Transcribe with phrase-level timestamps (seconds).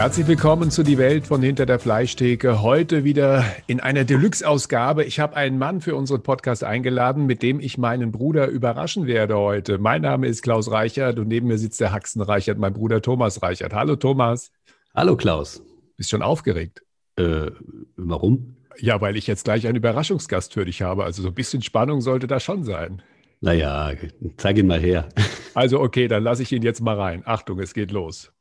[0.00, 2.62] Herzlich willkommen zu Die Welt von hinter der Fleischtheke.
[2.62, 5.04] Heute wieder in einer Deluxe-Ausgabe.
[5.04, 9.36] Ich habe einen Mann für unseren Podcast eingeladen, mit dem ich meinen Bruder überraschen werde
[9.36, 9.76] heute.
[9.76, 13.42] Mein Name ist Klaus Reichert und neben mir sitzt der Haxen Reichert, mein Bruder Thomas
[13.42, 13.74] Reichert.
[13.74, 14.50] Hallo Thomas.
[14.94, 15.62] Hallo Klaus.
[15.98, 16.82] Bist schon aufgeregt?
[17.16, 17.50] Äh,
[17.96, 18.56] warum?
[18.78, 21.04] Ja, weil ich jetzt gleich einen Überraschungsgast für dich habe.
[21.04, 23.02] Also so ein bisschen Spannung sollte da schon sein.
[23.42, 23.92] Naja,
[24.38, 25.10] zeig ihn mal her.
[25.52, 27.22] Also okay, dann lasse ich ihn jetzt mal rein.
[27.26, 28.32] Achtung, es geht los.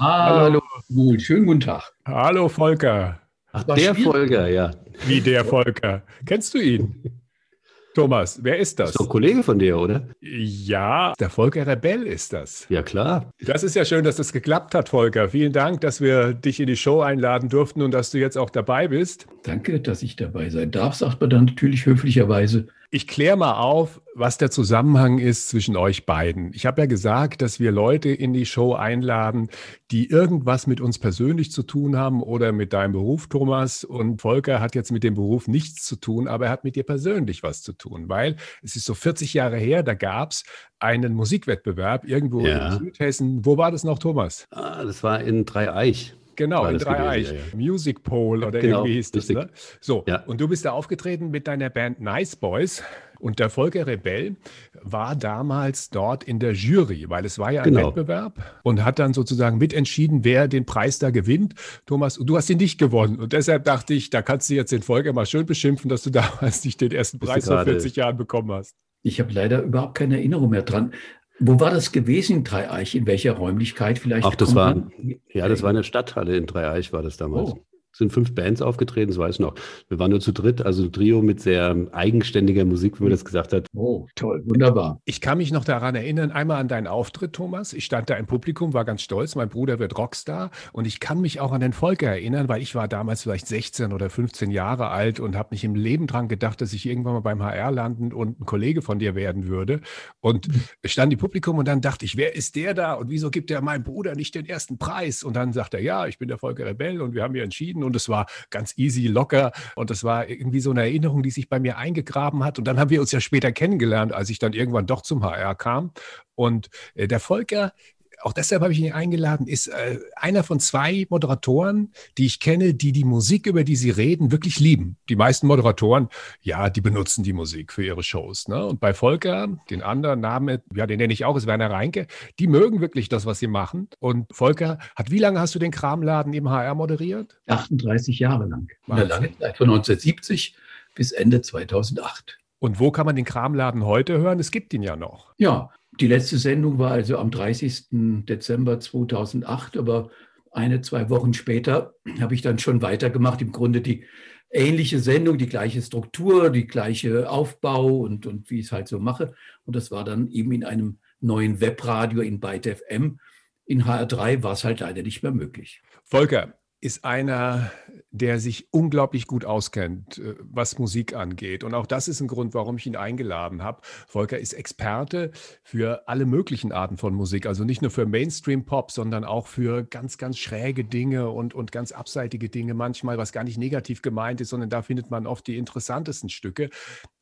[0.00, 1.18] Hallo, Hallo.
[1.18, 1.92] schönen guten Tag.
[2.06, 3.20] Hallo Volker.
[3.52, 4.70] Ach, der Volker, ja.
[5.06, 6.02] Wie der Volker.
[6.24, 6.94] Kennst du ihn?
[7.94, 8.92] Thomas, wer ist das?
[8.92, 10.08] Das ist doch ein Kollege von dir, oder?
[10.22, 12.64] Ja, der Volker Rebell ist das.
[12.70, 13.30] Ja, klar.
[13.40, 15.28] Das ist ja schön, dass das geklappt hat, Volker.
[15.28, 18.48] Vielen Dank, dass wir dich in die Show einladen durften und dass du jetzt auch
[18.48, 19.26] dabei bist.
[19.42, 22.68] Danke, dass ich dabei sein darf, sagt man dann natürlich höflicherweise.
[22.92, 26.52] Ich kläre mal auf, was der Zusammenhang ist zwischen euch beiden.
[26.54, 29.48] Ich habe ja gesagt, dass wir Leute in die Show einladen,
[29.92, 33.84] die irgendwas mit uns persönlich zu tun haben oder mit deinem Beruf, Thomas.
[33.84, 36.82] Und Volker hat jetzt mit dem Beruf nichts zu tun, aber er hat mit dir
[36.82, 40.42] persönlich was zu tun, weil es ist so 40 Jahre her, da gab es
[40.80, 42.72] einen Musikwettbewerb irgendwo ja.
[42.72, 43.46] in Südhessen.
[43.46, 44.48] Wo war das noch, Thomas?
[44.50, 46.16] Ah, das war in Dreieich.
[46.40, 47.28] Genau, in Dreieich.
[47.28, 47.40] Ja, ja.
[47.54, 49.28] Music Pole oder genau, irgendwie hieß das.
[49.28, 49.50] Ne?
[49.78, 50.22] So, ja.
[50.24, 52.82] und du bist da aufgetreten mit deiner Band Nice Boys.
[53.18, 54.36] Und der Volker Rebell
[54.80, 57.88] war damals dort in der Jury, weil es war ja ein genau.
[57.88, 61.52] Wettbewerb und hat dann sozusagen mitentschieden, wer den Preis da gewinnt.
[61.84, 63.18] Thomas, du hast ihn nicht gewonnen.
[63.18, 66.08] Und deshalb dachte ich, da kannst du jetzt den Volker mal schön beschimpfen, dass du
[66.10, 68.74] damals nicht den ersten Preis vor 40 Jahren bekommen hast.
[69.02, 70.92] Ich habe leider überhaupt keine Erinnerung mehr dran.
[71.40, 72.94] Wo war das gewesen in Dreieich?
[72.94, 74.26] In welcher Räumlichkeit vielleicht?
[74.26, 74.90] Ach, das war,
[75.32, 77.52] ja, das war eine Stadthalle in Dreieich, war das damals.
[77.52, 79.54] Oh sind fünf Bands aufgetreten, das weiß ich noch.
[79.88, 83.24] Wir waren nur zu dritt, also ein Trio mit sehr eigenständiger Musik, wie man das
[83.24, 83.66] gesagt hat.
[83.74, 85.00] Oh, toll, wunderbar.
[85.04, 87.72] Ich kann mich noch daran erinnern, einmal an deinen Auftritt, Thomas.
[87.72, 91.20] Ich stand da im Publikum, war ganz stolz, mein Bruder wird Rockstar und ich kann
[91.20, 94.88] mich auch an den Volker erinnern, weil ich war damals vielleicht 16 oder 15 Jahre
[94.88, 98.12] alt und habe mich im Leben dran gedacht, dass ich irgendwann mal beim HR landen
[98.12, 99.80] und ein Kollege von dir werden würde.
[100.20, 100.48] Und
[100.82, 103.50] ich stand im Publikum und dann dachte ich, wer ist der da und wieso gibt
[103.50, 105.22] der meinem Bruder nicht den ersten Preis?
[105.22, 107.79] Und dann sagt er, ja, ich bin der Volker Rebell und wir haben hier entschieden
[107.84, 111.48] und es war ganz easy, locker und das war irgendwie so eine Erinnerung, die sich
[111.48, 112.58] bei mir eingegraben hat.
[112.58, 115.54] Und dann haben wir uns ja später kennengelernt, als ich dann irgendwann doch zum HR
[115.54, 115.92] kam.
[116.34, 117.72] Und äh, der Volker
[118.22, 122.74] auch deshalb habe ich ihn eingeladen, ist äh, einer von zwei Moderatoren, die ich kenne,
[122.74, 124.96] die die Musik, über die sie reden, wirklich lieben.
[125.08, 126.08] Die meisten Moderatoren,
[126.40, 128.48] ja, die benutzen die Musik für ihre Shows.
[128.48, 128.64] Ne?
[128.64, 132.06] Und bei Volker, den anderen Namen, ja, den nenne ich auch, ist Werner Reinke,
[132.38, 133.88] die mögen wirklich das, was sie machen.
[133.98, 137.40] Und Volker, hat wie lange hast du den Kramladen im HR moderiert?
[137.46, 138.68] 38 Jahre lang.
[138.86, 140.56] In der langen Zeit von 1970
[140.94, 142.38] bis Ende 2008.
[142.58, 144.38] Und wo kann man den Kramladen heute hören?
[144.38, 145.32] Es gibt ihn ja noch.
[145.38, 147.86] Ja, die letzte Sendung war also am 30.
[148.26, 150.10] Dezember 2008, aber
[150.52, 153.40] eine, zwei Wochen später habe ich dann schon weitergemacht.
[153.42, 154.04] Im Grunde die
[154.50, 158.98] ähnliche Sendung, die gleiche Struktur, die gleiche Aufbau und, und wie ich es halt so
[158.98, 159.34] mache.
[159.64, 163.20] Und das war dann eben in einem neuen Webradio in Byte FM.
[163.66, 165.82] In HR3 war es halt leider nicht mehr möglich.
[166.04, 167.70] Volker, ist einer,
[168.10, 171.62] der sich unglaublich gut auskennt, äh, was Musik angeht.
[171.62, 173.82] Und auch das ist ein Grund, warum ich ihn eingeladen habe.
[174.08, 175.30] Volker ist Experte
[175.62, 180.18] für alle möglichen Arten von Musik, also nicht nur für Mainstream-Pop, sondern auch für ganz,
[180.18, 184.48] ganz schräge Dinge und, und ganz abseitige Dinge manchmal, was gar nicht negativ gemeint ist,
[184.48, 186.70] sondern da findet man oft die interessantesten Stücke.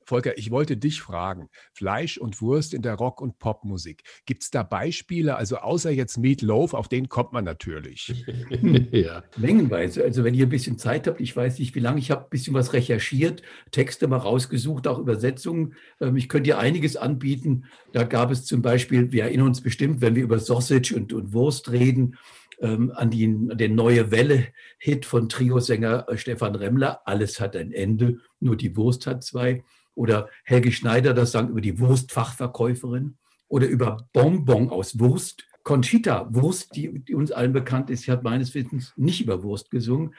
[0.08, 4.02] Volker, ich wollte dich fragen, Fleisch und Wurst in der Rock- und Popmusik.
[4.24, 8.24] Gibt es da Beispiele, also außer jetzt Meat Loaf, auf den kommt man natürlich.
[8.90, 9.22] ja.
[9.36, 10.02] Mengenweise.
[10.02, 12.30] Also wenn ihr ein bisschen Zeit habt, ich weiß nicht wie lange, ich habe ein
[12.30, 15.74] bisschen was recherchiert, Texte mal rausgesucht, auch Übersetzungen.
[16.00, 17.66] Ähm, ich könnte dir einiges anbieten.
[17.92, 21.34] Da gab es zum Beispiel, wir erinnern uns bestimmt, wenn wir über Sausage und, und
[21.34, 22.16] Wurst reden,
[22.60, 27.02] ähm, an, die, an den Neue Welle-Hit von Trio-Sänger äh, Stefan Remmler.
[27.04, 29.64] Alles hat ein Ende, nur die Wurst hat zwei.
[29.98, 33.18] Oder Helge Schneider, das sang über die Wurstfachverkäuferin.
[33.48, 35.44] Oder über Bonbon aus Wurst.
[35.64, 40.14] Conchita Wurst, die, die, uns allen bekannt ist, hat meines Wissens nicht über Wurst gesungen.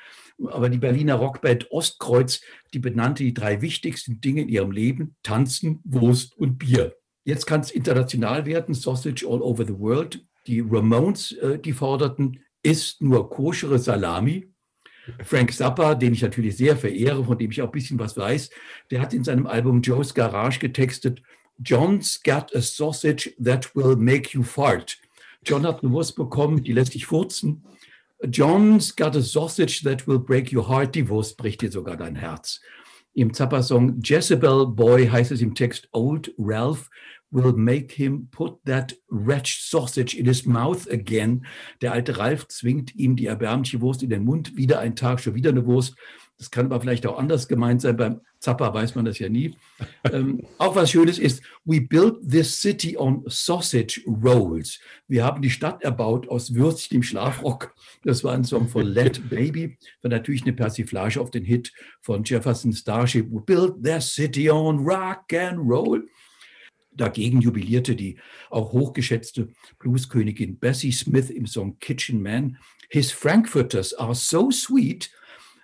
[0.47, 2.41] Aber die Berliner Rockband Ostkreuz,
[2.73, 6.95] die benannte die drei wichtigsten Dinge in ihrem Leben: Tanzen, Wurst und Bier.
[7.23, 10.25] Jetzt kann es international werden, Sausage all over the world.
[10.45, 14.51] Die Ramones, äh, die forderten, ist nur koschere Salami.
[15.23, 18.49] Frank Zappa, den ich natürlich sehr verehre, von dem ich auch ein bisschen was weiß,
[18.91, 21.21] der hat in seinem Album Joe's Garage getextet,
[21.61, 24.97] John's got a sausage that will make you fart.
[25.43, 27.63] John hat eine Wurst bekommen, die lässt dich furzen.
[28.23, 30.95] John's got a sausage that will break your heart.
[30.95, 32.61] Die Wurst bricht dir sogar dein Herz.
[33.13, 36.89] Im Zappa-Song Jezebel Boy heißt es im Text Old Ralph
[37.31, 41.45] will make him put that wretched sausage in his mouth again.
[41.81, 44.55] Der alte Ralf zwingt ihm die erbärmliche Wurst in den Mund.
[44.55, 45.95] Wieder ein Tag, schon wieder eine Wurst.
[46.39, 47.97] Das kann aber vielleicht auch anders gemeint sein.
[47.97, 49.55] Beim Zappa weiß man das ja nie.
[50.11, 54.79] ähm, auch was Schönes ist, we built this city on sausage rolls.
[55.09, 57.75] Wir haben die Stadt erbaut aus Würstchen im Schlafrock.
[58.05, 59.77] Das war ein Song von Let Baby.
[60.01, 63.29] War natürlich eine Persiflage auf den Hit von Jefferson Starship.
[63.29, 66.05] We built this city on rock and roll.
[66.99, 68.17] Dagegen jubilierte die
[68.49, 69.47] auch hochgeschätzte
[69.79, 72.57] Blueskönigin Bessie Smith im Song Kitchen Man.
[72.89, 75.09] His Frankfurters are so sweet,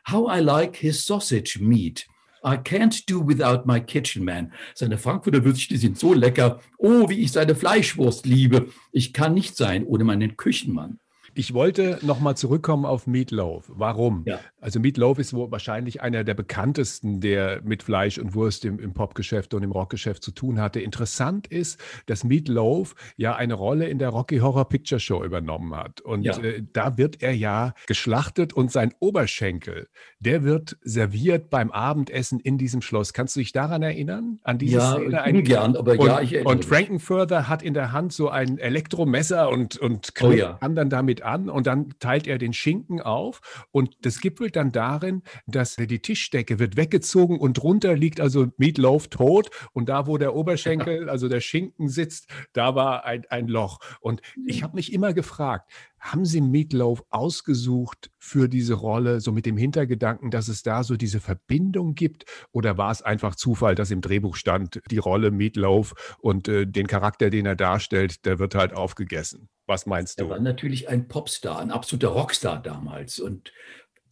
[0.08, 2.08] how I like his sausage meat.
[2.46, 4.54] I can't do without my kitchen man.
[4.76, 6.62] Seine Frankfurter Würstchen sind so lecker.
[6.78, 8.70] Oh, wie ich seine Fleischwurst liebe.
[8.92, 11.00] Ich kann nicht sein ohne meinen Küchenmann.
[11.38, 13.66] Ich wollte nochmal zurückkommen auf Meatloaf.
[13.68, 14.24] Warum?
[14.26, 14.40] Ja.
[14.62, 18.94] Also Meatloaf ist wohl wahrscheinlich einer der bekanntesten, der mit Fleisch und Wurst im, im
[18.94, 20.80] Popgeschäft und im Rockgeschäft zu tun hatte.
[20.80, 26.00] Interessant ist, dass Meatloaf ja eine Rolle in der Rocky Horror Picture Show übernommen hat.
[26.00, 26.38] Und ja.
[26.38, 29.90] äh, da wird er ja geschlachtet und sein Oberschenkel,
[30.20, 33.12] der wird serviert beim Abendessen in diesem Schloss.
[33.12, 34.40] Kannst du dich daran erinnern?
[34.44, 35.22] An diese ja, Szene?
[35.22, 38.58] Ein, gern, aber und, ja, ich erinnere Und Frankenfurter hat in der Hand so ein
[38.58, 40.58] Elektromesser und, und knüpft oh, ja.
[40.62, 45.24] anderen damit an und dann teilt er den Schinken auf und das gipfelt dann darin,
[45.48, 50.36] dass die Tischdecke wird weggezogen und drunter liegt also Meatloaf tot und da, wo der
[50.36, 53.80] Oberschenkel, also der Schinken sitzt, da war ein, ein Loch.
[54.00, 55.72] Und ich habe mich immer gefragt,
[56.06, 60.98] haben Sie Meatloaf ausgesucht für diese Rolle, so mit dem Hintergedanken, dass es da so
[60.98, 62.26] diese Verbindung gibt?
[62.52, 66.86] Oder war es einfach Zufall, dass im Drehbuch stand, die Rolle Meatloaf und äh, den
[66.86, 69.50] Charakter, den er darstellt, der wird halt aufgegessen?
[69.66, 70.26] Was meinst du?
[70.26, 73.20] Er war natürlich ein Popstar, ein absoluter Rockstar damals.
[73.20, 73.52] Und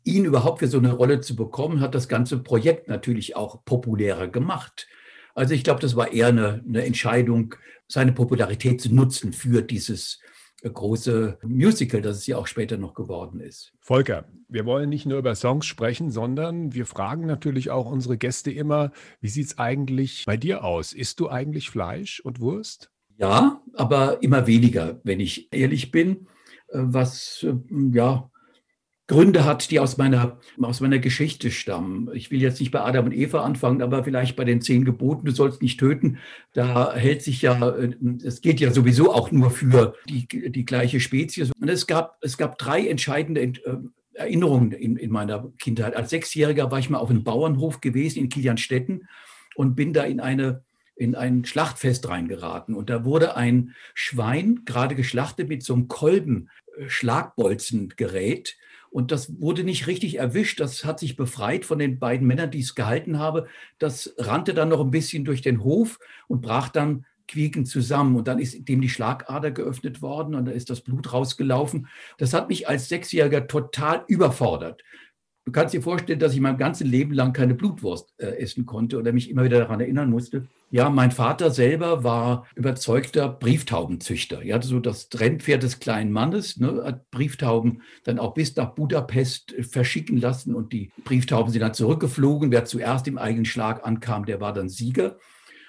[0.04, 4.28] ihn überhaupt für so eine Rolle zu bekommen, hat das ganze Projekt natürlich auch populärer
[4.28, 4.88] gemacht.
[5.36, 7.54] Also ich glaube, das war eher eine, eine Entscheidung,
[7.88, 10.19] seine Popularität zu nutzen für dieses
[10.69, 13.74] große Musical, das es ja auch später noch geworden ist.
[13.80, 18.51] Volker, wir wollen nicht nur über Songs sprechen, sondern wir fragen natürlich auch unsere Gäste
[18.51, 20.94] immer, wie sieht es eigentlich bei dir aus?
[20.94, 22.89] Isst du eigentlich Fleisch und Wurst?
[23.18, 26.27] Ja, aber immer weniger, wenn ich ehrlich bin.
[26.69, 27.56] Äh, was äh,
[27.92, 28.30] ja
[29.07, 32.09] Gründe hat, die aus meiner, aus meiner Geschichte stammen.
[32.13, 35.25] Ich will jetzt nicht bei Adam und Eva anfangen, aber vielleicht bei den zehn Geboten,
[35.25, 36.19] du sollst nicht töten.
[36.53, 41.01] Da hält sich ja, äh, es geht ja sowieso auch nur für die, die gleiche
[41.01, 41.51] Spezies.
[41.59, 43.77] Und es gab, es gab drei entscheidende äh,
[44.13, 45.97] Erinnerungen in, in meiner Kindheit.
[45.97, 49.09] Als Sechsjähriger war ich mal auf einem Bauernhof gewesen in Kilianstetten
[49.56, 50.63] und bin da in eine
[50.95, 52.75] in ein Schlachtfest reingeraten.
[52.75, 56.88] Und da wurde ein Schwein gerade geschlachtet mit so einem Kolben, äh.
[58.94, 60.60] Und das wurde nicht richtig erwischt.
[60.60, 63.48] Das hat sich befreit von den beiden Männern, die es gehalten habe.
[63.80, 65.98] Das rannte dann noch ein bisschen durch den Hof
[66.28, 68.16] und brach dann quiekend zusammen.
[68.16, 71.88] Und dann ist dem die Schlagader geöffnet worden und da ist das Blut rausgelaufen.
[72.19, 74.84] Das hat mich als Sechsjähriger total überfordert.
[75.45, 78.98] Du kannst dir vorstellen, dass ich mein ganzes Leben lang keine Blutwurst äh, essen konnte
[78.98, 80.48] oder mich immer wieder daran erinnern musste.
[80.72, 84.42] Ja, mein Vater selber war überzeugter Brieftaubenzüchter.
[84.42, 88.74] Er hatte so das Rennpferd des kleinen Mannes, ne, hat Brieftauben dann auch bis nach
[88.74, 92.51] Budapest äh, verschicken lassen und die Brieftauben sind dann zurückgeflogen.
[92.51, 95.18] Wer zuerst im eigenen Schlag ankam, der war dann Sieger.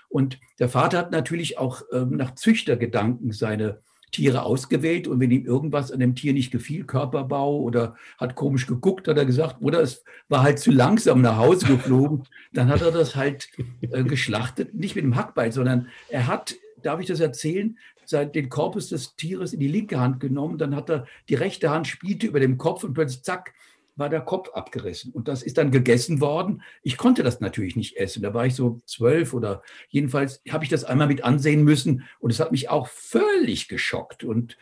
[0.09, 3.81] Und der Vater hat natürlich auch ähm, nach Züchtergedanken seine
[4.15, 8.69] Tiere ausgewählt und wenn ihm irgendwas an dem Tier nicht gefiel, Körperbau oder hat komisch
[8.69, 12.81] geguckt, hat er gesagt, oder es war halt zu langsam nach Hause geflogen, dann hat
[12.81, 13.49] er das halt
[13.81, 17.77] äh, geschlachtet, nicht mit dem Hackbeil, sondern er hat, darf ich das erzählen,
[18.13, 21.89] den Korpus des Tieres in die linke Hand genommen, dann hat er die rechte Hand
[21.89, 23.53] spielte über dem Kopf und plötzlich zack,
[23.97, 25.13] war der Kopf abgerissen.
[25.13, 26.63] Und das ist dann gegessen worden.
[26.83, 28.23] Ich konnte das natürlich nicht essen.
[28.23, 32.31] Da war ich so zwölf oder jedenfalls habe ich das einmal mit ansehen müssen und
[32.31, 34.25] es hat mich auch völlig geschockt.
[34.25, 34.57] Und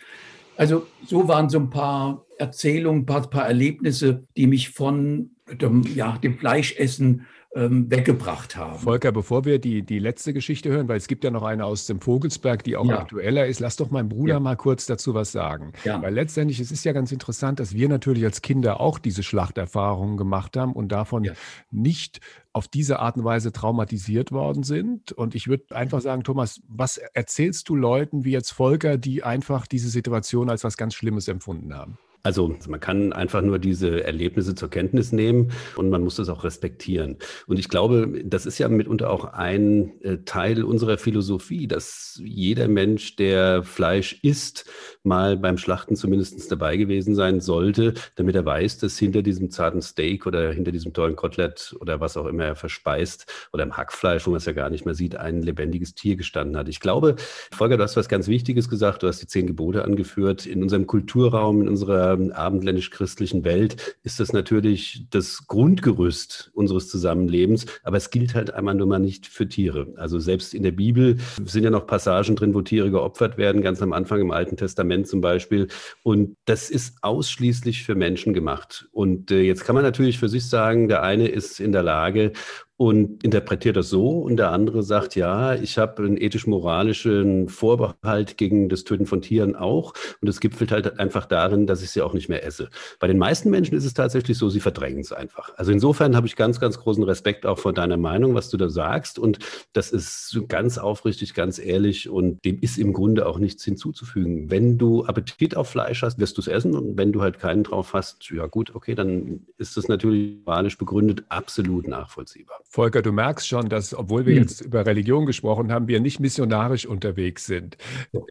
[0.56, 5.82] also so waren so ein paar Erzählungen, ein paar, paar Erlebnisse, die mich von dem,
[5.94, 8.78] ja, dem Fleischessen ähm, weggebracht haben.
[8.78, 11.87] Volker, bevor wir die, die letzte Geschichte hören, weil es gibt ja noch eine aus
[11.87, 13.00] dem Vogelsberg, die auch ja.
[13.00, 14.40] aktueller ist, lass doch mein Bruder ja.
[14.40, 15.73] mal kurz dazu was sagen.
[15.85, 16.00] Ja.
[16.00, 20.16] Weil letztendlich, es ist ja ganz interessant, dass wir natürlich als Kinder auch diese Schlachterfahrungen
[20.16, 21.30] gemacht haben und davon
[21.71, 22.21] nicht
[22.54, 25.12] auf diese Art und Weise traumatisiert worden sind.
[25.12, 29.66] Und ich würde einfach sagen, Thomas, was erzählst du Leuten wie jetzt Volker, die einfach
[29.66, 31.99] diese Situation als was ganz Schlimmes empfunden haben?
[32.23, 36.45] Also man kann einfach nur diese Erlebnisse zur Kenntnis nehmen und man muss das auch
[36.45, 37.17] respektieren.
[37.47, 42.69] Und ich glaube, das ist ja mitunter auch ein äh, Teil unserer Philosophie, dass jeder
[42.69, 44.67] Mensch, der Fleisch isst,
[45.02, 49.83] mal beim Schlachten zumindest dabei gewesen sein sollte, damit er weiß, dass hinter diesem zarten
[49.83, 54.26] Steak oder hinter diesem tollen Kotelett oder was auch immer er verspeist oder im Hackfleisch,
[54.26, 56.69] wo man es ja gar nicht mehr sieht, ein lebendiges Tier gestanden hat.
[56.69, 57.17] Ich glaube,
[57.52, 60.47] Volker, du hast was ganz Wichtiges gesagt, du hast die zehn Gebote angeführt.
[60.47, 67.97] In unserem Kulturraum, in unserer abendländisch-christlichen Welt ist das natürlich das Grundgerüst unseres Zusammenlebens, aber
[67.97, 69.92] es gilt halt einmal nur mal nicht für Tiere.
[69.97, 73.83] Also selbst in der Bibel sind ja noch Passagen drin, wo Tiere geopfert werden, ganz
[73.83, 75.69] am Anfang im Alten Testament zum Beispiel.
[76.02, 78.88] Und das ist ausschließlich für Menschen gemacht.
[78.92, 82.33] Und äh, jetzt kann man natürlich für sich sagen, der eine ist in der Lage,
[82.82, 88.68] und interpretiert das so und der andere sagt, ja, ich habe einen ethisch-moralischen Vorbehalt gegen
[88.68, 92.12] das Töten von Tieren auch und es gipfelt halt einfach darin, dass ich sie auch
[92.12, 92.70] nicht mehr esse.
[92.98, 95.54] Bei den meisten Menschen ist es tatsächlich so, sie verdrängen es einfach.
[95.56, 98.68] Also insofern habe ich ganz, ganz großen Respekt auch vor deiner Meinung, was du da
[98.68, 99.38] sagst und
[99.74, 104.50] das ist ganz aufrichtig, ganz ehrlich und dem ist im Grunde auch nichts hinzuzufügen.
[104.50, 107.62] Wenn du Appetit auf Fleisch hast, wirst du es essen und wenn du halt keinen
[107.62, 112.58] drauf hast, ja gut, okay, dann ist das natürlich moralisch begründet absolut nachvollziehbar.
[112.73, 114.43] Volker, du merkst schon, dass, obwohl wir hm.
[114.45, 117.76] jetzt über Religion gesprochen haben, wir nicht missionarisch unterwegs sind.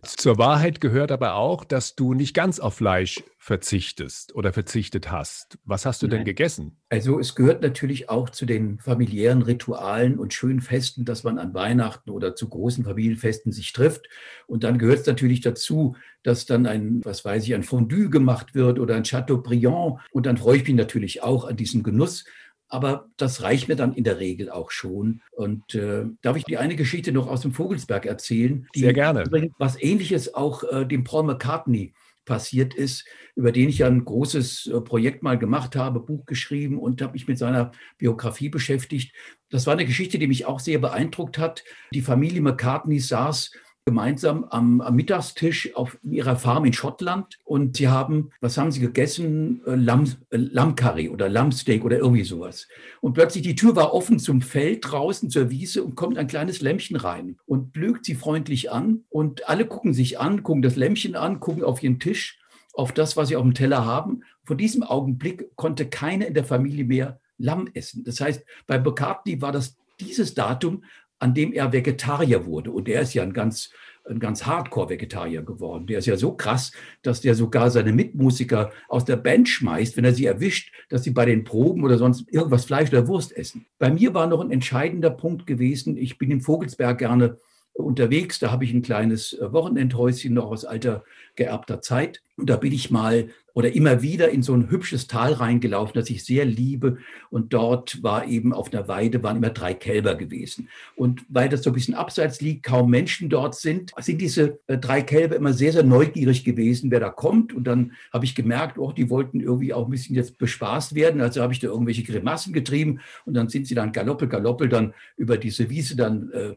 [0.02, 5.60] Zur Wahrheit gehört aber auch, dass du nicht ganz auf Fleisch verzichtest oder verzichtet hast.
[5.64, 6.78] Was hast du denn gegessen?
[6.90, 11.54] Also es gehört natürlich auch zu den familiären Ritualen und schönen Festen, dass man an
[11.54, 14.10] Weihnachten oder zu großen Familienfesten sich trifft.
[14.48, 18.56] Und dann gehört es natürlich dazu, dass dann ein, was weiß ich, ein Fondue gemacht
[18.56, 20.00] wird oder ein Chateaubriand.
[20.12, 22.26] Und dann freue ich mich natürlich auch an diesem Genuss
[22.72, 25.22] aber das reicht mir dann in der Regel auch schon.
[25.32, 28.68] Und äh, darf ich die eine Geschichte noch aus dem Vogelsberg erzählen?
[28.74, 29.26] Sehr gerne.
[29.58, 31.94] Was ähnliches auch äh, dem Paul McCartney
[32.26, 36.80] passiert ist, über den ich ja ein großes äh, Projekt mal gemacht habe, Buch geschrieben
[36.80, 39.14] und habe mich mit seiner Biografie beschäftigt.
[39.50, 41.64] Das war eine Geschichte, die mich auch sehr beeindruckt hat.
[41.94, 43.52] Die Familie McCartney saß
[43.86, 48.80] gemeinsam am, am, Mittagstisch auf ihrer Farm in Schottland und sie haben, was haben sie
[48.80, 49.62] gegessen?
[49.66, 52.68] Äh, Lamm, äh, Lammcurry oder Lammsteak oder irgendwie sowas.
[53.02, 56.62] Und plötzlich die Tür war offen zum Feld draußen zur Wiese und kommt ein kleines
[56.62, 61.16] Lämmchen rein und blügt sie freundlich an und alle gucken sich an, gucken das Lämmchen
[61.16, 62.40] an, gucken auf ihren Tisch,
[62.74, 64.24] auf das, was sie auf dem Teller haben.
[64.44, 68.04] Von diesem Augenblick konnte keiner in der Familie mehr Lamm essen.
[68.04, 70.84] Das heißt, bei McCartney war das dieses Datum,
[71.22, 72.72] an dem er Vegetarier wurde.
[72.72, 73.70] Und er ist ja ein ganz,
[74.10, 75.86] ein ganz Hardcore-Vegetarier geworden.
[75.86, 76.72] Der ist ja so krass,
[77.04, 81.12] dass der sogar seine Mitmusiker aus der Band schmeißt, wenn er sie erwischt, dass sie
[81.12, 83.68] bei den Proben oder sonst irgendwas Fleisch oder Wurst essen.
[83.78, 85.96] Bei mir war noch ein entscheidender Punkt gewesen.
[85.96, 87.38] Ich bin im Vogelsberg gerne
[87.74, 88.40] unterwegs.
[88.40, 91.04] Da habe ich ein kleines äh, Wochenendhäuschen noch aus alter
[91.36, 92.22] geerbter Zeit.
[92.36, 96.10] Und da bin ich mal oder immer wieder in so ein hübsches Tal reingelaufen, das
[96.10, 96.98] ich sehr liebe.
[97.30, 100.70] Und dort war eben auf einer Weide, waren immer drei Kälber gewesen.
[100.96, 104.78] Und weil das so ein bisschen abseits liegt, kaum Menschen dort sind, sind diese äh,
[104.78, 107.54] drei Kälber immer sehr, sehr neugierig gewesen, wer da kommt.
[107.54, 111.22] Und dann habe ich gemerkt, oh, die wollten irgendwie auch ein bisschen jetzt bespaßt werden.
[111.22, 113.02] Also habe ich da irgendwelche Grimassen getrieben.
[113.26, 116.56] Und dann sind sie dann galoppel, galoppel dann über diese Wiese dann äh,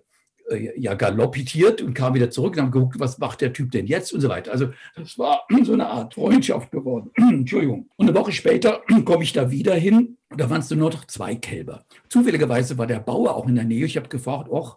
[0.76, 4.12] ja galoppiert und kam wieder zurück und haben geguckt, was macht der Typ denn jetzt
[4.12, 4.52] und so weiter.
[4.52, 7.10] Also das war so eine Art Freundschaft geworden.
[7.16, 7.88] Entschuldigung.
[7.96, 11.06] Und eine Woche später komme ich da wieder hin und da waren es nur noch
[11.06, 11.84] zwei Kälber.
[12.08, 13.86] Zufälligerweise war der Bauer auch in der Nähe.
[13.86, 14.76] Ich habe gefragt, ach,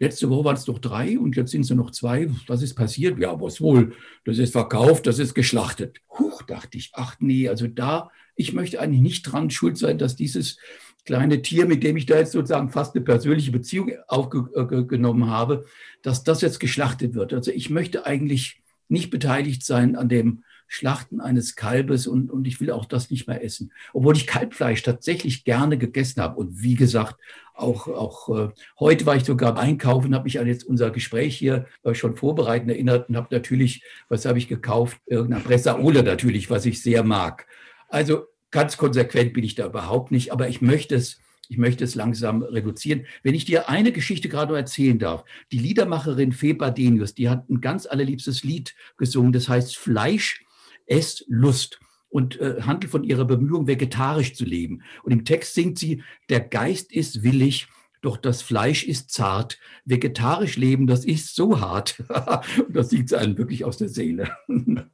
[0.00, 2.28] Letzte Woche waren es noch drei und jetzt sind es nur noch zwei.
[2.48, 3.18] Was ist passiert?
[3.18, 3.94] Ja, was wohl?
[4.24, 6.00] Das ist verkauft, das ist geschlachtet.
[6.18, 6.90] Huch, dachte ich.
[6.94, 10.58] Ach nee, also da, ich möchte eigentlich nicht dran schuld sein, dass dieses
[11.04, 15.66] kleine Tier, mit dem ich da jetzt sozusagen fast eine persönliche Beziehung aufgenommen habe,
[16.02, 17.32] dass das jetzt geschlachtet wird.
[17.32, 22.60] Also ich möchte eigentlich nicht beteiligt sein an dem Schlachten eines Kalbes und, und ich
[22.60, 23.70] will auch das nicht mehr essen.
[23.92, 26.36] Obwohl ich Kalbfleisch tatsächlich gerne gegessen habe.
[26.36, 27.16] Und wie gesagt,
[27.54, 28.48] auch, auch äh,
[28.80, 32.68] heute war ich sogar einkaufen, habe mich an jetzt unser Gespräch hier äh, schon vorbereiten
[32.68, 34.98] erinnert und habe natürlich, was habe ich gekauft?
[35.06, 37.46] Irgendein Bressaola natürlich, was ich sehr mag.
[37.88, 41.18] Also Ganz konsequent bin ich da überhaupt nicht, aber ich möchte es,
[41.48, 43.04] ich möchte es langsam reduzieren.
[43.24, 47.60] Wenn ich dir eine Geschichte gerade erzählen darf, die Liedermacherin Fee Badenius, die hat ein
[47.60, 50.44] ganz allerliebstes Lied gesungen, das heißt Fleisch,
[50.86, 51.80] Ess, Lust
[52.10, 54.82] und äh, handelt von ihrer Bemühung, vegetarisch zu leben.
[55.02, 57.66] Und im Text singt sie, der Geist ist willig,
[58.02, 59.58] doch das Fleisch ist zart.
[59.84, 62.04] Vegetarisch leben, das ist so hart.
[62.68, 64.30] und das sie einem wirklich aus der Seele.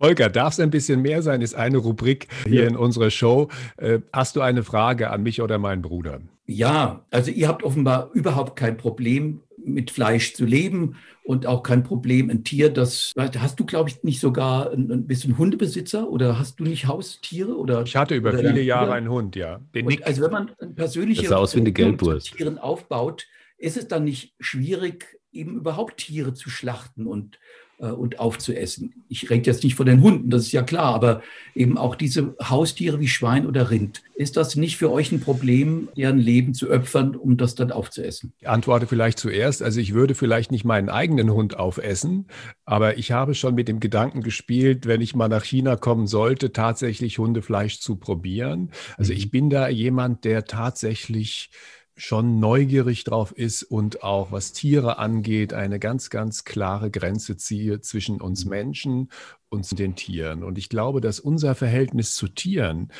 [0.00, 2.68] Holger, darf es ein bisschen mehr sein, ist eine Rubrik hier ja.
[2.68, 3.48] in unserer Show.
[3.78, 6.20] Äh, hast du eine Frage an mich oder meinen Bruder?
[6.46, 11.82] Ja, also ihr habt offenbar überhaupt kein Problem mit Fleisch zu leben und auch kein
[11.82, 12.30] Problem.
[12.30, 16.60] Ein Tier, das hast du, glaube ich, nicht sogar ein, ein, bisschen Hundebesitzer oder hast
[16.60, 17.56] du nicht Haustiere?
[17.56, 19.60] Oder, ich hatte über viele Jahre einen Hund, ja.
[20.02, 22.36] also wenn man persönliche das aus wie eine Geldwurst.
[22.36, 23.26] Tieren aufbaut,
[23.58, 27.38] ist es dann nicht schwierig, eben überhaupt Tiere zu schlachten und
[27.78, 29.04] äh, und aufzuessen.
[29.08, 31.22] Ich rede jetzt nicht von den Hunden, das ist ja klar, aber
[31.54, 34.02] eben auch diese Haustiere wie Schwein oder Rind.
[34.14, 38.32] Ist das nicht für euch ein Problem, deren Leben zu opfern, um das dann aufzuessen?
[38.40, 39.62] Ich antworte vielleicht zuerst.
[39.62, 42.28] Also ich würde vielleicht nicht meinen eigenen Hund aufessen,
[42.64, 46.52] aber ich habe schon mit dem Gedanken gespielt, wenn ich mal nach China kommen sollte,
[46.52, 48.70] tatsächlich Hundefleisch zu probieren.
[48.96, 49.18] Also mhm.
[49.18, 51.50] ich bin da jemand, der tatsächlich
[51.96, 57.80] schon neugierig drauf ist und auch was Tiere angeht, eine ganz, ganz klare Grenze ziehe
[57.80, 58.50] zwischen uns mhm.
[58.50, 59.10] Menschen
[59.48, 60.44] und den Tieren.
[60.44, 62.92] Und ich glaube, dass unser Verhältnis zu Tieren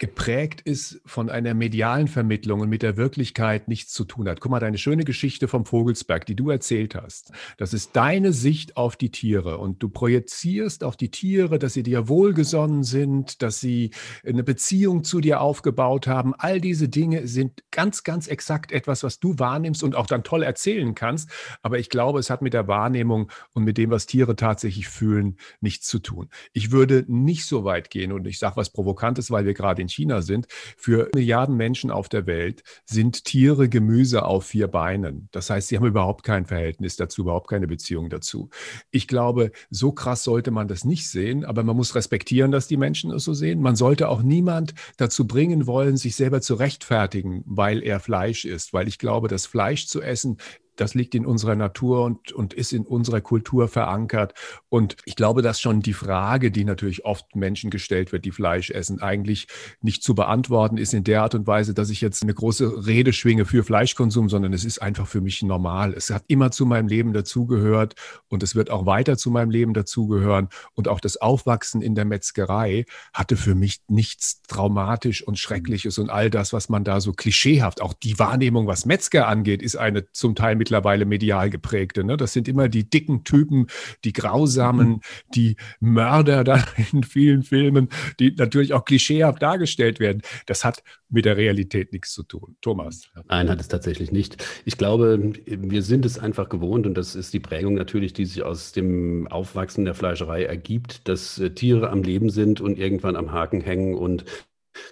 [0.00, 4.40] geprägt ist von einer medialen Vermittlung und mit der Wirklichkeit nichts zu tun hat.
[4.40, 8.78] Guck mal, deine schöne Geschichte vom Vogelsberg, die du erzählt hast, das ist deine Sicht
[8.78, 13.60] auf die Tiere und du projizierst auf die Tiere, dass sie dir wohlgesonnen sind, dass
[13.60, 13.90] sie
[14.24, 16.34] eine Beziehung zu dir aufgebaut haben.
[16.34, 20.42] All diese Dinge sind ganz, ganz exakt etwas, was du wahrnimmst und auch dann toll
[20.42, 21.30] erzählen kannst.
[21.60, 25.36] Aber ich glaube, es hat mit der Wahrnehmung und mit dem, was Tiere tatsächlich fühlen,
[25.60, 26.30] nichts zu tun.
[26.54, 29.89] Ich würde nicht so weit gehen und ich sage was Provokantes, weil wir gerade in
[29.90, 30.46] China sind.
[30.76, 35.28] Für Milliarden Menschen auf der Welt sind Tiere Gemüse auf vier Beinen.
[35.32, 38.50] Das heißt, sie haben überhaupt kein Verhältnis dazu, überhaupt keine Beziehung dazu.
[38.90, 42.76] Ich glaube, so krass sollte man das nicht sehen, aber man muss respektieren, dass die
[42.76, 43.60] Menschen es so sehen.
[43.60, 48.72] Man sollte auch niemand dazu bringen wollen, sich selber zu rechtfertigen, weil er Fleisch isst,
[48.72, 50.38] weil ich glaube, dass Fleisch zu essen
[50.80, 54.32] das liegt in unserer Natur und, und ist in unserer Kultur verankert.
[54.70, 58.70] Und ich glaube, dass schon die Frage, die natürlich oft Menschen gestellt wird, die Fleisch
[58.70, 59.46] essen, eigentlich
[59.82, 63.12] nicht zu beantworten ist in der Art und Weise, dass ich jetzt eine große Rede
[63.12, 65.92] schwinge für Fleischkonsum, sondern es ist einfach für mich normal.
[65.92, 67.94] Es hat immer zu meinem Leben dazugehört
[68.28, 70.48] und es wird auch weiter zu meinem Leben dazugehören.
[70.74, 76.08] Und auch das Aufwachsen in der Metzgerei hatte für mich nichts traumatisch und Schreckliches und
[76.08, 80.10] all das, was man da so klischeehaft, auch die Wahrnehmung, was Metzger angeht, ist eine
[80.12, 82.04] zum Teil mit mittlerweile medial geprägte.
[82.04, 82.16] Ne?
[82.16, 83.66] Das sind immer die dicken Typen,
[84.04, 85.00] die grausamen, mhm.
[85.34, 87.88] die Mörder da in vielen Filmen,
[88.20, 90.22] die natürlich auch klischeehaft dargestellt werden.
[90.46, 92.56] Das hat mit der Realität nichts zu tun.
[92.60, 93.10] Thomas.
[93.28, 94.44] Nein, hat es tatsächlich nicht.
[94.64, 98.44] Ich glaube, wir sind es einfach gewohnt und das ist die Prägung natürlich, die sich
[98.44, 103.32] aus dem Aufwachsen der Fleischerei ergibt, dass äh, Tiere am Leben sind und irgendwann am
[103.32, 104.24] Haken hängen und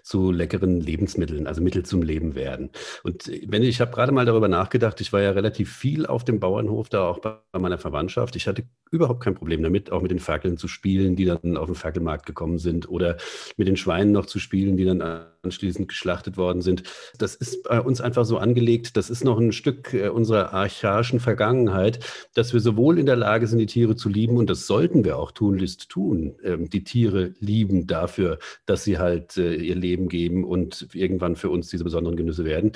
[0.02, 2.70] zu leckeren Lebensmitteln, also Mittel zum Leben werden.
[3.02, 6.24] Und wenn ich, ich habe gerade mal darüber nachgedacht, ich war ja relativ viel auf
[6.24, 8.36] dem Bauernhof, da auch bei meiner Verwandtschaft.
[8.36, 11.66] Ich hatte überhaupt kein Problem damit, auch mit den Ferkeln zu spielen, die dann auf
[11.66, 13.16] den Ferkelmarkt gekommen sind oder
[13.56, 15.02] mit den Schweinen noch zu spielen, die dann
[15.42, 16.82] anschließend geschlachtet worden sind.
[17.18, 21.20] Das ist bei uns einfach so angelegt, das ist noch ein Stück äh, unserer archaischen
[21.20, 22.00] Vergangenheit,
[22.34, 25.16] dass wir sowohl in der Lage sind, die Tiere zu lieben, und das sollten wir
[25.18, 30.44] auch tunlichst tun, ähm, die Tiere lieben dafür, dass sie halt äh, ihr Leben geben
[30.44, 32.72] und irgendwann für uns diese besonderen Genüsse werden,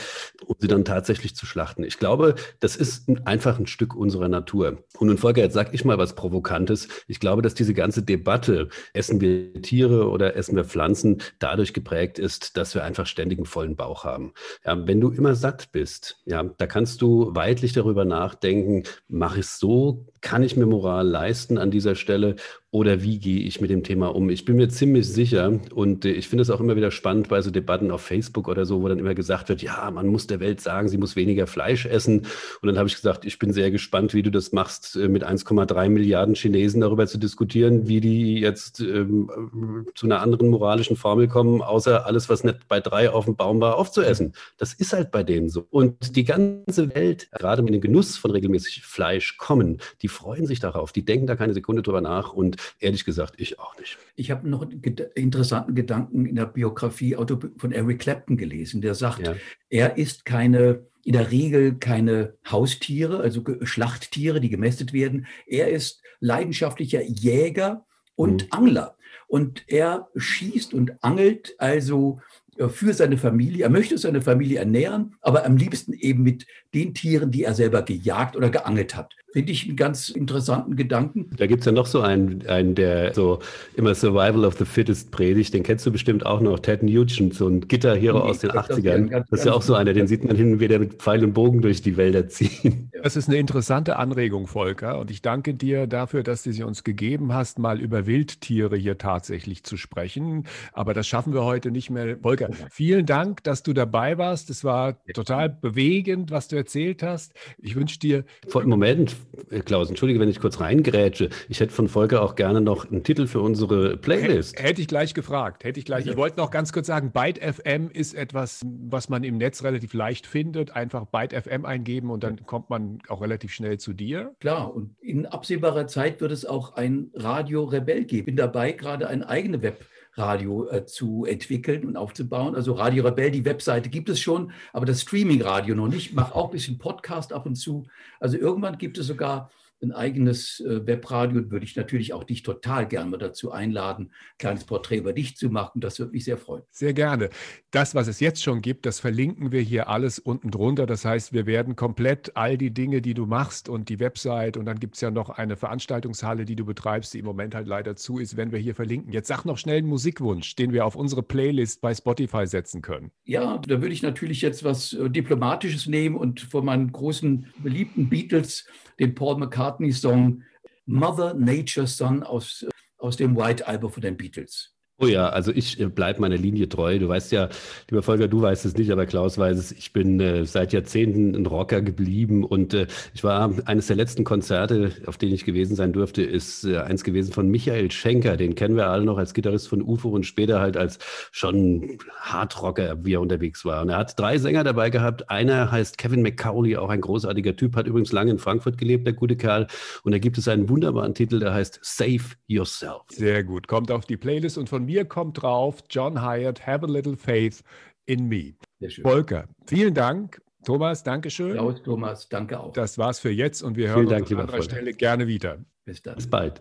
[0.46, 1.84] um sie dann tatsächlich zu schlachten.
[1.84, 4.78] Ich glaube, das ist einfach ein Stück unserer Natur.
[4.98, 6.88] Und nun, Volker, jetzt sag ich mal was Provokantes.
[7.06, 12.18] Ich glaube, dass diese ganze Debatte, essen wir Tiere oder essen wir Pflanzen, dadurch geprägt
[12.18, 14.32] ist, dass wir einfach ständig einen vollen Bauch haben.
[14.64, 19.46] Ja, wenn du immer satt bist, ja, da kannst du weitlich darüber nachdenken, mache ich
[19.46, 22.36] es so, kann ich mir Moral leisten an dieser Stelle
[22.74, 24.30] oder wie gehe ich mit dem Thema um?
[24.30, 27.42] Ich bin mir ziemlich sicher und äh, ich finde es auch immer wieder spannend bei
[27.42, 30.40] so Debatten auf Facebook oder so, wo dann immer gesagt wird, ja, man muss der
[30.40, 32.20] Welt sagen, sie muss weniger Fleisch essen.
[32.62, 35.22] Und dann habe ich gesagt, ich bin sehr gespannt, wie du das machst, äh, mit
[35.22, 41.28] 1,3 Milliarden Chinesen darüber zu diskutieren, wie die jetzt ähm, zu einer anderen moralischen Formel
[41.28, 44.32] kommen, außer alles, was nicht bei drei auf dem Baum war, aufzuessen.
[44.56, 45.66] Das ist halt bei denen so.
[45.68, 50.60] Und die ganze Welt, gerade mit dem Genuss von regelmäßig Fleisch kommen, die freuen sich
[50.60, 53.98] darauf, die denken da keine Sekunde drüber nach und ehrlich gesagt, ich auch nicht.
[54.16, 54.82] Ich habe noch einen
[55.14, 57.16] interessanten Gedanken in der Biografie
[57.56, 59.34] von Eric Clapton gelesen, der sagt, ja.
[59.70, 65.26] er ist keine in der Regel keine Haustiere, also Schlachttiere, die gemästet werden.
[65.46, 68.48] Er ist leidenschaftlicher Jäger und mhm.
[68.50, 68.96] Angler.
[69.26, 72.20] Und er schießt und angelt also
[72.56, 73.64] äh, für seine Familie.
[73.64, 77.82] Er möchte seine Familie ernähren, aber am liebsten eben mit den Tieren, die er selber
[77.82, 79.14] gejagt oder geangelt hat.
[79.32, 81.30] Finde ich einen ganz interessanten Gedanken.
[81.36, 83.38] Da gibt es ja noch so einen, einen, der so
[83.74, 85.54] immer Survival of the Fittest predigt.
[85.54, 86.58] Den kennst du bestimmt auch noch.
[86.58, 89.10] Ted Nugent, so ein Gitterhero aus den 80ern.
[89.10, 91.24] Das, das ist ja auch so einer, den sieht man hin und wieder mit Pfeil
[91.24, 92.90] und Bogen durch die Wälder ziehen.
[93.02, 94.98] Das ist eine interessante Anregung, Volker.
[94.98, 98.98] Und ich danke dir dafür, dass du sie uns gegeben hast, mal über Wildtiere hier
[98.98, 100.44] tatsächlich zu sprechen.
[100.72, 102.18] Aber das schaffen wir heute nicht mehr.
[102.22, 104.50] Volker, vielen Dank, dass du dabei warst.
[104.50, 107.32] Es war total bewegend, was du erzählt hast.
[107.58, 108.24] Ich wünsche dir.
[108.64, 109.16] Moment,
[109.64, 111.30] Klaus, entschuldige, wenn ich kurz reingrätsche.
[111.48, 114.58] Ich hätte von Volker auch gerne noch einen Titel für unsere Playlist.
[114.60, 115.64] Hätte ich gleich gefragt.
[115.64, 116.06] Hätte ich gleich.
[116.06, 119.94] Ich wollte noch ganz kurz sagen, Byte FM ist etwas, was man im Netz relativ
[119.94, 120.74] leicht findet.
[120.76, 124.34] Einfach Byte FM eingeben und dann kommt man auch relativ schnell zu dir.
[124.40, 128.20] Klar, und in absehbarer Zeit wird es auch ein Radio Rebell geben.
[128.20, 132.54] Ich bin dabei, gerade eine eigene Web Radio äh, zu entwickeln und aufzubauen.
[132.54, 136.10] Also Radio Rebell, die Webseite gibt es schon, aber das Streaming-Radio noch nicht.
[136.10, 137.86] Ich mache auch ein bisschen Podcast ab und zu.
[138.20, 139.50] Also irgendwann gibt es sogar
[139.82, 144.64] ein eigenes äh, Webradio würde ich natürlich auch dich total gerne dazu einladen, ein kleines
[144.64, 145.80] Porträt über dich zu machen.
[145.80, 146.62] Das würde mich sehr freuen.
[146.70, 147.30] Sehr gerne.
[147.70, 150.86] Das, was es jetzt schon gibt, das verlinken wir hier alles unten drunter.
[150.86, 154.66] Das heißt, wir werden komplett all die Dinge, die du machst und die Website und
[154.66, 157.96] dann gibt es ja noch eine Veranstaltungshalle, die du betreibst, die im Moment halt leider
[157.96, 159.12] zu ist, wenn wir hier verlinken.
[159.12, 163.10] Jetzt sag noch schnell einen Musikwunsch, den wir auf unsere Playlist bei Spotify setzen können.
[163.24, 168.08] Ja, da würde ich natürlich jetzt was äh, Diplomatisches nehmen und von meinen großen beliebten
[168.08, 168.66] Beatles
[168.98, 169.38] den Paul
[169.72, 170.42] McCartney-Song
[170.86, 172.66] Mother Nature Son aus,
[172.98, 174.74] aus dem White Album von den Beatles.
[175.02, 176.96] Oh ja, also ich äh, bleibe meiner Linie treu.
[177.00, 177.48] Du weißt ja,
[177.90, 179.72] lieber Volker, du weißt es nicht, aber Klaus weiß es.
[179.72, 184.22] Ich bin äh, seit Jahrzehnten ein Rocker geblieben und äh, ich war eines der letzten
[184.22, 188.36] Konzerte, auf denen ich gewesen sein durfte, ist äh, eins gewesen von Michael Schenker.
[188.36, 191.00] Den kennen wir alle noch als Gitarrist von UFO und später halt als
[191.32, 193.82] schon Hardrocker, wie er unterwegs war.
[193.82, 195.28] Und er hat drei Sänger dabei gehabt.
[195.28, 199.14] Einer heißt Kevin McCauley, auch ein großartiger Typ, hat übrigens lange in Frankfurt gelebt, der
[199.14, 199.66] gute Kerl.
[200.04, 203.02] Und da gibt es einen wunderbaren Titel, der heißt Save Yourself.
[203.08, 206.86] Sehr gut, kommt auf die Playlist und von mir mir kommt drauf John Hyatt, Have
[206.86, 207.62] a Little Faith
[208.06, 208.54] in Me.
[209.02, 210.40] Volker, vielen Dank.
[210.64, 211.54] Thomas, danke schön.
[211.54, 212.72] Klaus, Thomas, danke auch.
[212.72, 215.58] Das war's für jetzt und wir hören vielen uns Dank, an anderer Stelle gerne wieder.
[215.84, 216.16] Bis dann.
[216.16, 216.60] Bis bald.